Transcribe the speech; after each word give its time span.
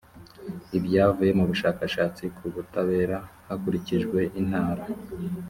ibyavuye 0.77 1.31
mu 1.37 1.43
bushakashatsi 1.49 2.23
ku 2.37 2.45
butabera 2.53 3.17
hakurikijwe 3.47 4.19
intara 4.39 4.83